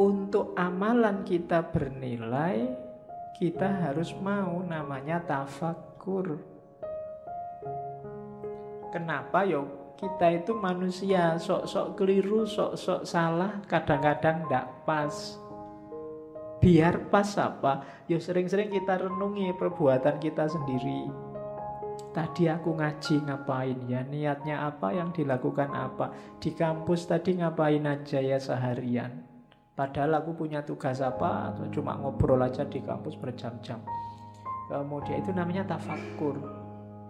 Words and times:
untuk 0.00 0.56
amalan 0.56 1.28
kita 1.28 1.60
bernilai, 1.68 2.72
kita 3.36 3.68
harus 3.68 4.16
mau 4.16 4.64
namanya 4.64 5.20
tafakur. 5.20 6.40
Kenapa 8.88 9.44
yo? 9.44 9.68
Kita 10.00 10.32
itu 10.32 10.56
manusia, 10.56 11.36
sok-sok 11.36 12.00
keliru, 12.00 12.48
sok-sok 12.48 13.04
salah, 13.04 13.60
kadang-kadang 13.68 14.48
tidak 14.48 14.66
pas. 14.88 15.36
Biar 16.64 17.12
pas 17.12 17.28
apa? 17.36 17.84
Yo 18.08 18.16
sering-sering 18.16 18.72
kita 18.72 19.04
renungi 19.04 19.52
perbuatan 19.60 20.16
kita 20.16 20.48
sendiri. 20.48 21.12
Tadi 22.16 22.48
aku 22.48 22.72
ngaji 22.80 23.28
ngapain 23.28 23.78
ya? 23.84 24.00
Niatnya 24.08 24.64
apa? 24.64 24.96
Yang 24.96 25.20
dilakukan 25.20 25.68
apa? 25.76 26.16
Di 26.40 26.56
kampus 26.56 27.04
tadi 27.04 27.36
ngapain 27.36 27.84
aja 27.84 28.18
ya 28.24 28.40
seharian? 28.40 29.29
Padahal 29.80 30.20
aku 30.20 30.44
punya 30.44 30.60
tugas 30.60 31.00
apa 31.00 31.48
atau 31.48 31.64
cuma 31.72 31.96
ngobrol 31.96 32.36
aja 32.44 32.68
di 32.68 32.84
kampus 32.84 33.16
berjam-jam. 33.16 33.80
Kemudian 34.68 35.24
itu 35.24 35.32
namanya 35.32 35.64
tafakur. 35.72 36.36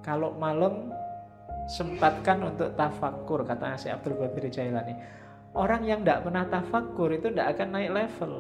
Kalau 0.07 0.39
malam 0.39 0.95
sempatkan 1.67 2.39
untuk 2.47 2.71
tafakur 2.79 3.43
katanya 3.43 3.75
si 3.75 3.91
Abdul 3.91 4.15
Qadir 4.15 4.55
Jailani. 4.55 4.95
Orang 5.51 5.83
yang 5.83 6.07
tidak 6.07 6.23
pernah 6.23 6.47
tafakur 6.47 7.11
itu 7.11 7.35
tidak 7.35 7.59
akan 7.59 7.69
naik 7.75 7.91
level. 7.91 8.35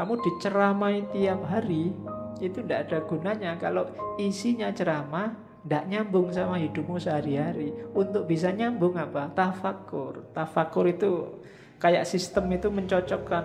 Kamu 0.00 0.12
diceramai 0.24 1.04
tiap 1.12 1.44
hari 1.52 1.92
itu 2.40 2.64
tidak 2.64 2.88
ada 2.88 3.04
gunanya 3.04 3.60
kalau 3.60 3.84
isinya 4.16 4.72
ceramah 4.72 5.36
tidak 5.68 5.84
nyambung 5.84 6.32
sama 6.32 6.56
hidupmu 6.56 6.96
sehari-hari. 6.96 7.76
Untuk 7.92 8.24
bisa 8.24 8.48
nyambung 8.56 8.96
apa? 8.96 9.28
Tafakur. 9.36 10.32
Tafakur 10.32 10.88
itu 10.88 11.44
kayak 11.80 12.04
sistem 12.04 12.52
itu 12.52 12.68
mencocokkan 12.68 13.44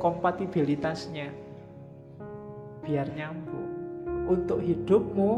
kompatibilitasnya. 0.00 1.28
Biar 2.82 3.06
nyambung. 3.12 3.68
Untuk 4.26 4.58
hidupmu 4.64 5.30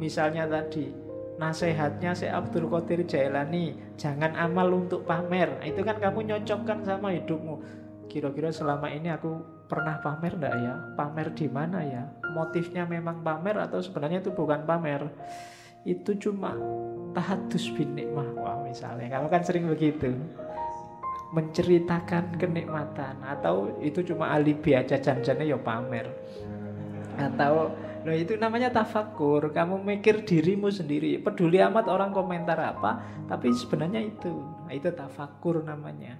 misalnya 0.00 0.48
tadi 0.48 0.90
nasihatnya 1.38 2.18
si 2.18 2.26
Abdul 2.26 2.66
Qadir 2.66 3.06
Jailani 3.06 3.94
jangan 3.94 4.34
amal 4.34 4.74
untuk 4.74 5.06
pamer. 5.06 5.62
Nah, 5.62 5.66
itu 5.68 5.86
kan 5.86 6.02
kamu 6.02 6.34
nyocokkan 6.34 6.82
sama 6.82 7.14
hidupmu. 7.14 7.62
Kira-kira 8.10 8.50
selama 8.50 8.88
ini 8.90 9.12
aku 9.12 9.38
pernah 9.68 10.00
pamer 10.00 10.34
enggak 10.34 10.56
ya? 10.58 10.74
Pamer 10.96 11.28
di 11.36 11.46
mana 11.46 11.84
ya? 11.84 12.02
Motifnya 12.32 12.88
memang 12.88 13.22
pamer 13.22 13.60
atau 13.60 13.78
sebenarnya 13.78 14.24
itu 14.24 14.32
bukan 14.32 14.64
pamer? 14.64 15.06
Itu 15.86 16.16
cuma 16.18 16.56
tahadus 17.12 17.70
bin 17.76 17.94
nikmah 17.94 18.34
wah 18.34 18.58
misalnya. 18.64 19.06
Kamu 19.12 19.28
kan 19.30 19.42
sering 19.44 19.68
begitu 19.68 20.10
menceritakan 21.28 22.40
kenikmatan 22.40 23.20
atau 23.20 23.76
itu 23.84 24.00
cuma 24.00 24.32
alibi 24.32 24.72
aja 24.72 24.96
janjane 24.96 25.44
ya 25.44 25.60
pamer. 25.60 26.08
Atau 27.18 27.74
lo 28.06 28.12
itu 28.14 28.38
namanya 28.40 28.72
tafakur. 28.72 29.52
Kamu 29.52 29.82
mikir 29.84 30.24
dirimu 30.24 30.72
sendiri. 30.72 31.20
Peduli 31.20 31.60
amat 31.60 31.90
orang 31.90 32.14
komentar 32.14 32.56
apa 32.56 33.04
tapi 33.28 33.52
sebenarnya 33.52 34.00
itu. 34.00 34.32
Nah, 34.64 34.72
itu 34.72 34.88
tafakur 34.94 35.60
namanya. 35.60 36.16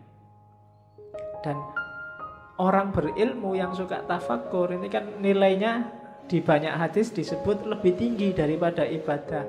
Dan 1.40 1.56
orang 2.60 2.90
berilmu 2.92 3.54
yang 3.54 3.72
suka 3.72 4.04
tafakur 4.04 4.74
ini 4.74 4.90
kan 4.90 5.22
nilainya 5.22 5.88
di 6.28 6.44
banyak 6.44 6.74
hadis 6.76 7.08
disebut 7.14 7.64
lebih 7.64 7.96
tinggi 7.96 8.36
daripada 8.36 8.84
ibadah. 8.84 9.48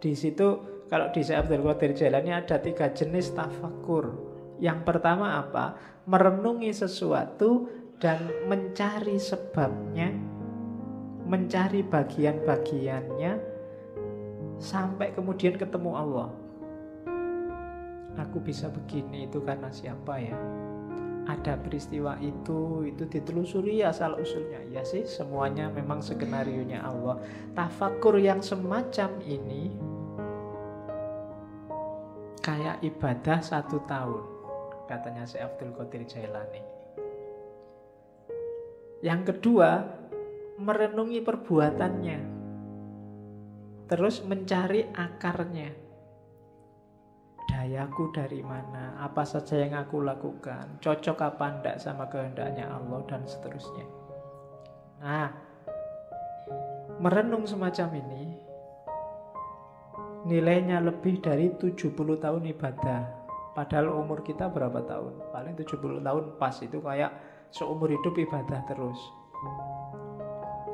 Di 0.00 0.16
situ 0.16 0.79
kalau 0.90 1.06
di 1.14 1.22
Syekh 1.22 1.46
Abdul 1.46 1.62
Qadir 1.62 1.94
Jailani 1.94 2.34
ada 2.34 2.58
tiga 2.58 2.90
jenis 2.90 3.30
tafakur. 3.30 4.10
Yang 4.58 4.82
pertama 4.82 5.38
apa? 5.38 5.78
Merenungi 6.10 6.74
sesuatu 6.74 7.70
dan 8.02 8.26
mencari 8.50 9.14
sebabnya, 9.22 10.10
mencari 11.30 11.86
bagian-bagiannya 11.86 13.32
sampai 14.58 15.14
kemudian 15.14 15.54
ketemu 15.54 15.90
Allah. 15.94 16.28
Aku 18.18 18.42
bisa 18.42 18.66
begini 18.66 19.30
itu 19.30 19.38
karena 19.46 19.70
siapa 19.70 20.18
ya? 20.18 20.34
Ada 21.30 21.54
peristiwa 21.62 22.18
itu, 22.18 22.90
itu 22.90 23.06
ditelusuri 23.06 23.86
asal 23.86 24.18
usulnya. 24.18 24.58
Ya 24.74 24.82
sih, 24.82 25.06
semuanya 25.06 25.70
memang 25.70 26.02
skenario 26.02 26.66
nya 26.66 26.82
Allah. 26.82 27.22
Tafakur 27.54 28.18
yang 28.18 28.42
semacam 28.42 29.14
ini 29.22 29.70
kayak 32.40 32.80
ibadah 32.80 33.44
satu 33.44 33.84
tahun 33.84 34.24
katanya 34.88 35.28
si 35.28 35.38
Abdul 35.38 35.76
Qadir 35.76 36.02
Jailani. 36.08 36.62
Yang 39.00 39.32
kedua 39.32 39.86
merenungi 40.60 41.20
perbuatannya. 41.24 42.20
Terus 43.88 44.22
mencari 44.26 44.86
akarnya. 44.92 45.70
Dayaku 47.50 48.14
dari 48.14 48.40
mana? 48.44 48.94
Apa 49.02 49.26
saja 49.26 49.58
yang 49.58 49.74
aku 49.74 50.04
lakukan? 50.04 50.78
Cocok 50.78 51.18
apa 51.22 51.46
enggak 51.58 51.76
sama 51.82 52.06
kehendaknya 52.06 52.70
Allah 52.70 53.02
dan 53.10 53.26
seterusnya. 53.26 53.86
Nah 55.00 55.28
merenung 57.00 57.48
semacam 57.48 57.96
ini 57.96 58.29
nilainya 60.24 60.82
lebih 60.84 61.22
dari 61.24 61.52
70 61.56 61.94
tahun 62.20 62.42
ibadah. 62.52 63.02
Padahal 63.56 63.92
umur 63.92 64.22
kita 64.24 64.48
berapa 64.52 64.84
tahun? 64.84 65.32
Paling 65.32 65.54
70 65.58 66.00
tahun 66.04 66.24
pas 66.36 66.56
itu 66.60 66.78
kayak 66.80 67.12
seumur 67.50 67.90
hidup 67.90 68.14
ibadah 68.14 68.60
terus. 68.68 69.00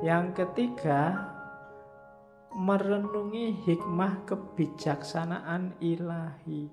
Yang 0.05 0.45
ketiga, 0.45 1.33
merenungi 2.53 3.65
hikmah 3.65 4.29
kebijaksanaan 4.29 5.77
ilahi 5.81 6.69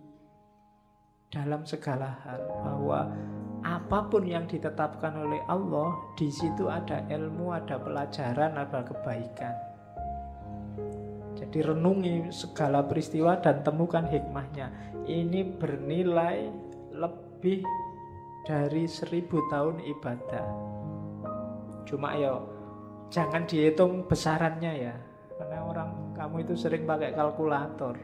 dalam 1.31 1.65
segala 1.65 2.19
hal 2.23 2.41
bahwa 2.61 3.09
apa 3.63 4.11
pun 4.11 4.27
yang 4.27 4.43
ditetapkan 4.45 5.15
oleh 5.23 5.39
Allah 5.47 5.95
di 6.19 6.27
situ 6.27 6.67
ada 6.67 7.07
ilmu, 7.07 7.55
ada 7.55 7.79
pelajaran, 7.79 8.59
ada 8.59 8.83
kebaikan. 8.83 9.72
Jadi 11.53 11.69
renungi 11.69 12.33
segala 12.33 12.81
peristiwa 12.81 13.37
dan 13.37 13.61
temukan 13.61 14.09
hikmahnya. 14.09 14.73
Ini 15.05 15.53
bernilai 15.61 16.49
lebih 16.97 17.61
dari 18.41 18.89
seribu 18.89 19.37
tahun 19.53 19.77
ibadah. 19.85 20.47
Cuma 21.85 22.17
ya 22.17 22.41
jangan 23.13 23.45
dihitung 23.45 24.09
besarannya 24.09 24.73
ya. 24.81 24.97
Karena 25.37 25.61
orang 25.61 26.17
kamu 26.17 26.41
itu 26.41 26.57
sering 26.57 26.89
pakai 26.89 27.13
kalkulator. 27.13 28.01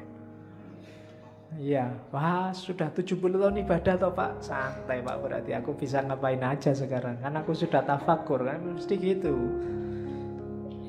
Iya, 1.57 1.89
wah 2.13 2.53
sudah 2.53 2.93
70 2.93 3.17
tahun 3.17 3.65
ibadah 3.65 3.97
toh 3.97 4.13
pak 4.13 4.45
Santai 4.45 5.01
pak, 5.01 5.17
berarti 5.17 5.57
aku 5.57 5.73
bisa 5.73 5.97
ngapain 6.05 6.37
aja 6.45 6.77
sekarang 6.77 7.17
Kan 7.17 7.33
aku 7.33 7.57
sudah 7.57 7.81
tafakur 7.81 8.45
kan, 8.45 8.61
mesti 8.61 8.93
gitu 8.93 9.33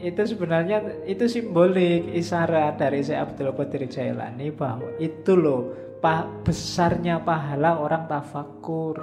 itu 0.00 0.22
sebenarnya 0.24 1.04
itu 1.04 1.28
simbolik 1.28 2.08
isyarat 2.16 2.80
dari 2.80 3.04
Syekh 3.04 3.20
Abdul 3.20 3.52
Qadir 3.52 3.84
Jailani 3.84 4.48
bahwa 4.48 4.96
itu 4.96 5.36
loh 5.36 5.68
pa, 6.00 6.24
besarnya 6.24 7.20
pahala 7.20 7.76
orang 7.76 8.08
tafakur. 8.08 8.96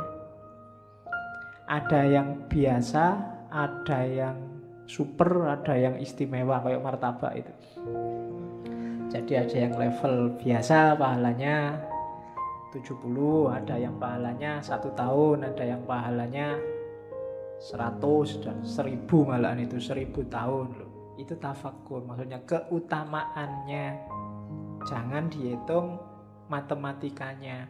Ada 1.69 2.01
yang 2.07 2.49
biasa, 2.49 3.05
ada 3.53 3.99
yang 4.07 4.37
super, 4.89 5.51
ada 5.51 5.75
yang 5.77 5.99
istimewa 6.01 6.63
kayak 6.63 6.81
martabak 6.81 7.33
itu. 7.45 7.53
Jadi 9.07 9.33
ada 9.39 9.55
yang 9.55 9.73
level 9.75 10.35
biasa 10.39 10.95
pahalanya 10.97 11.77
70, 12.73 13.51
ada 13.51 13.75
yang 13.79 13.95
pahalanya 13.99 14.59
satu 14.59 14.91
tahun, 14.95 15.47
ada 15.47 15.63
yang 15.63 15.81
pahalanya 15.87 16.59
100 17.57 18.45
dan 18.45 18.61
1000 18.61 19.09
malahan 19.25 19.57
itu 19.65 19.81
1000 19.81 20.13
tahun 20.29 20.67
loh. 20.77 20.91
Itu 21.17 21.33
tafakur 21.41 22.05
maksudnya 22.05 22.37
keutamaannya. 22.45 23.85
Jangan 24.85 25.25
dihitung 25.33 25.97
matematikanya. 26.47 27.65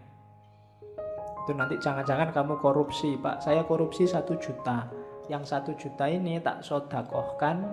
Itu 1.47 1.55
nanti 1.55 1.79
jangan-jangan 1.79 2.35
kamu 2.35 2.59
korupsi 2.59 3.15
pak. 3.15 3.39
Saya 3.39 3.63
korupsi 3.63 4.03
satu 4.03 4.35
juta. 4.35 4.91
Yang 5.31 5.43
satu 5.55 5.71
juta 5.79 6.11
ini 6.11 6.39
tak 6.43 6.63
sodakohkan 6.63 7.63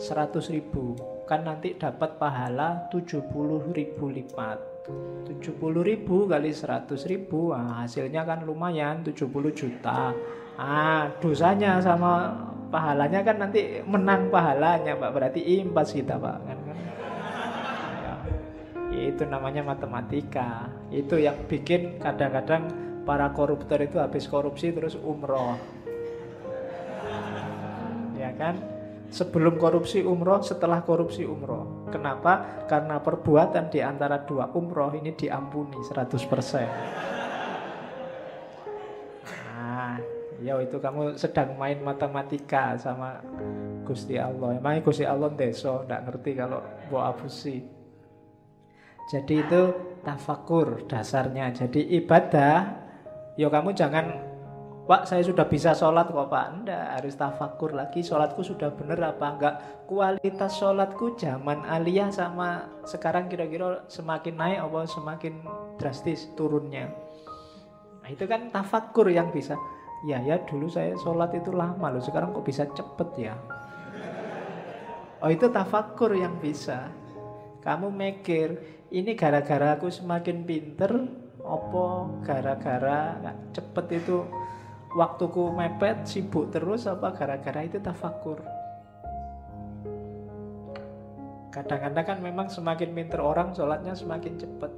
seratus 0.00 0.48
ribu. 0.48 0.96
Kan 1.28 1.44
nanti 1.44 1.76
dapat 1.76 2.16
pahala 2.16 2.88
tujuh 2.88 3.24
puluh 3.28 3.60
ribu 3.72 4.08
lipat 4.08 4.73
tujuh 5.24 5.54
puluh 5.56 5.80
ribu 5.80 6.28
kali 6.28 6.52
seratus 6.52 7.08
ribu 7.08 7.56
nah, 7.56 7.84
hasilnya 7.84 8.24
kan 8.28 8.44
lumayan 8.44 9.00
tujuh 9.00 9.28
puluh 9.32 9.52
juta 9.56 10.12
ah 10.60 11.08
dosanya 11.18 11.80
sama 11.80 12.36
pahalanya 12.74 13.22
kan 13.22 13.36
nanti 13.38 13.78
menang 13.86 14.34
pahalanya 14.34 14.98
Pak 14.98 15.10
berarti 15.14 15.40
impas 15.62 15.94
kita 15.94 16.18
Pak 16.18 16.36
kan, 16.42 16.58
kan? 16.66 16.78
Ya. 18.02 18.14
Itu 19.14 19.22
namanya 19.30 19.62
matematika. 19.62 20.66
Itu 20.90 21.22
yang 21.22 21.38
bikin 21.46 22.02
kadang-kadang 22.02 22.74
para 23.06 23.30
koruptor 23.30 23.78
itu 23.78 24.02
habis 24.02 24.26
korupsi 24.26 24.74
terus 24.74 24.98
umroh. 24.98 25.54
Ya 28.18 28.34
kan? 28.34 28.58
Sebelum 29.14 29.54
korupsi 29.62 30.02
umroh, 30.02 30.42
setelah 30.42 30.82
korupsi 30.82 31.22
umroh. 31.22 31.83
Kenapa? 31.92 32.64
Karena 32.64 32.96
perbuatan 33.00 33.68
di 33.68 33.80
antara 33.84 34.24
dua 34.24 34.48
umroh 34.52 34.92
ini 34.96 35.12
diampuni 35.12 35.76
100%. 35.80 36.64
Nah, 39.28 40.00
ya 40.40 40.54
itu 40.60 40.76
kamu 40.80 41.20
sedang 41.20 41.56
main 41.60 41.80
matematika 41.84 42.76
sama 42.80 43.20
Gusti 43.84 44.16
Allah. 44.16 44.56
Emangnya 44.56 44.80
Gusti 44.80 45.04
Allah 45.04 45.28
deso, 45.36 45.84
ndak 45.84 46.08
ngerti 46.08 46.30
kalau 46.36 46.60
buat 46.88 47.14
abusi. 47.14 47.60
Jadi 49.12 49.34
itu 49.44 49.62
tafakur 50.00 50.88
dasarnya. 50.88 51.52
Jadi 51.52 51.92
ibadah, 52.00 52.80
yo 53.36 53.52
kamu 53.52 53.76
jangan 53.76 54.33
Pak 54.84 55.08
saya 55.08 55.24
sudah 55.24 55.48
bisa 55.48 55.72
sholat 55.72 56.12
kok 56.12 56.28
Pak. 56.28 56.46
Enggak, 56.52 56.84
harus 57.00 57.16
tafakur 57.16 57.72
lagi 57.72 58.04
Sholatku 58.04 58.44
sudah 58.44 58.68
bener 58.68 59.00
apa 59.00 59.26
enggak? 59.32 59.54
Kualitas 59.88 60.60
sholatku 60.60 61.16
zaman 61.16 61.64
aliyah 61.64 62.12
sama 62.12 62.68
sekarang 62.84 63.32
kira-kira 63.32 63.88
semakin 63.88 64.36
naik 64.36 64.60
apa 64.60 64.84
semakin 64.84 65.40
drastis 65.80 66.28
turunnya? 66.36 66.92
Nah 68.04 68.12
itu 68.12 68.28
kan 68.28 68.52
tafakur 68.52 69.08
yang 69.08 69.32
bisa. 69.32 69.56
Ya 70.04 70.20
ya 70.20 70.36
dulu 70.44 70.68
saya 70.68 70.92
sholat 71.00 71.32
itu 71.32 71.48
lama 71.48 71.88
loh. 71.88 72.04
Sekarang 72.04 72.36
kok 72.36 72.44
bisa 72.44 72.68
cepet 72.68 73.08
ya? 73.16 73.40
Oh 75.24 75.32
itu 75.32 75.48
tafakur 75.48 76.12
yang 76.12 76.36
bisa. 76.36 76.92
Kamu 77.64 77.88
mikir 77.88 78.60
Ini 78.92 79.16
gara-gara 79.16 79.80
aku 79.80 79.88
semakin 79.88 80.44
pinter 80.44 80.92
Opo 81.40 82.20
gara-gara 82.20 83.16
cepet 83.56 84.04
itu 84.04 84.20
Waktuku 84.94 85.50
mepet 85.50 86.06
sibuk 86.06 86.54
terus 86.54 86.86
Apa 86.86 87.10
gara-gara 87.12 87.60
itu 87.66 87.82
tafakur 87.82 88.38
Kadang-kadang 91.50 92.06
kan 92.06 92.18
memang 92.22 92.46
semakin 92.50 92.94
pinter 92.94 93.18
orang 93.22 93.50
Sholatnya 93.54 93.94
semakin 93.94 94.38
cepet 94.38 94.72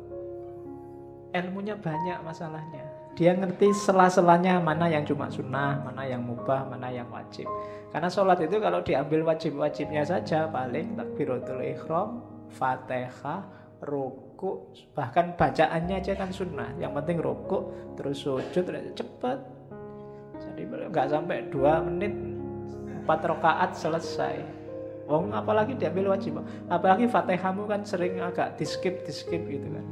Ilmunya 1.37 1.77
banyak 1.77 2.25
masalahnya 2.25 2.97
dia 3.17 3.33
ngerti 3.33 3.73
sela-selanya 3.73 4.61
mana 4.61 4.93
yang 4.93 5.01
cuma 5.09 5.33
sunnah, 5.33 5.81
mana 5.81 6.05
yang 6.05 6.21
mubah, 6.21 6.69
mana 6.69 6.93
yang 6.93 7.09
wajib. 7.09 7.49
Karena 7.89 8.13
sholat 8.13 8.45
itu 8.45 8.61
kalau 8.61 8.85
diambil 8.85 9.25
wajib-wajibnya 9.25 10.05
saja 10.05 10.45
paling 10.53 11.01
takbiratul 11.01 11.65
ikhram, 11.65 12.21
fatihah, 12.53 13.41
ruku, 13.81 14.69
bahkan 14.93 15.33
bacaannya 15.33 15.97
aja 15.97 16.13
kan 16.13 16.29
sunnah. 16.29 16.77
Yang 16.77 16.93
penting 17.01 17.19
ruku, 17.25 17.59
terus 17.97 18.21
sujud, 18.21 18.69
cepat. 18.93 19.56
Jadi 20.57 20.65
nggak 20.89 21.07
sampai 21.13 21.53
dua 21.53 21.85
menit, 21.85 22.17
empat 23.05 23.21
rakaat 23.29 23.77
selesai. 23.77 24.41
Oh, 25.07 25.29
apalagi 25.31 25.77
diambil 25.77 26.17
wajib. 26.17 26.41
Apalagi 26.73 27.07
fatihahmu 27.07 27.69
kan 27.69 27.85
sering 27.85 28.19
agak 28.25 28.57
di 28.57 28.65
skip, 28.65 29.05
di 29.05 29.13
skip 29.13 29.45
gitu 29.45 29.69
kan 29.69 29.85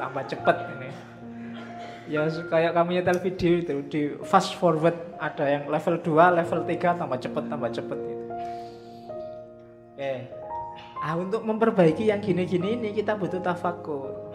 tambah 0.00 0.24
cepet 0.24 0.56
ini 0.74 0.90
ya 2.10 2.26
kayak 2.26 2.72
kamu 2.74 2.90
nyetel 2.98 3.18
video 3.22 3.50
itu 3.60 3.74
di 3.86 4.02
fast 4.26 4.58
forward 4.58 4.96
ada 5.20 5.46
yang 5.46 5.70
level 5.70 6.00
2, 6.02 6.40
level 6.42 6.60
3 6.66 6.98
tambah 6.98 7.18
cepet 7.22 7.44
tambah 7.46 7.70
cepet 7.70 7.98
gitu. 8.02 8.24
Oke. 9.94 10.14
Ah 10.98 11.14
untuk 11.14 11.46
memperbaiki 11.46 12.10
yang 12.10 12.18
gini-gini 12.18 12.74
ini 12.80 12.90
kita 12.96 13.14
butuh 13.14 13.38
tafakur. 13.38 14.34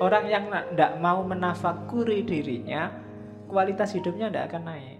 Orang 0.00 0.32
yang 0.32 0.48
tidak 0.48 0.96
mau 0.96 1.20
menafakuri 1.20 2.24
dirinya, 2.24 2.88
kualitas 3.44 3.92
hidupnya 3.92 4.32
tidak 4.32 4.56
akan 4.56 4.62
naik. 4.72 4.98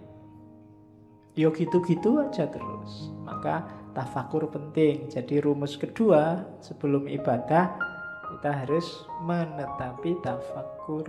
Yo 1.33 1.49
gitu-gitu 1.49 2.21
aja 2.21 2.45
terus. 2.45 3.09
Maka 3.25 3.65
tafakur 3.97 4.45
penting. 4.51 5.09
Jadi 5.09 5.41
rumus 5.41 5.79
kedua 5.79 6.45
sebelum 6.61 7.07
ibadah 7.09 7.73
kita 8.31 8.51
harus 8.63 9.07
menetapi 9.25 10.21
tafakur 10.23 11.07